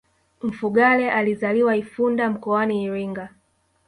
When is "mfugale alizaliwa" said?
0.43-1.75